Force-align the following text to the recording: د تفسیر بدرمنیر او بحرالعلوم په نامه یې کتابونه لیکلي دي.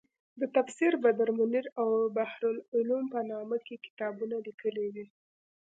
د 0.39 0.41
تفسیر 0.55 0.93
بدرمنیر 1.03 1.65
او 1.81 1.87
بحرالعلوم 2.15 3.03
په 3.13 3.19
نامه 3.31 3.57
یې 3.67 3.77
کتابونه 3.85 4.35
لیکلي 4.47 4.87
دي. 4.95 5.05